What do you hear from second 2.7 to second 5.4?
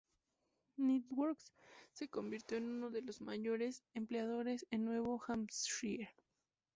de los mayores empleadores en Nuevo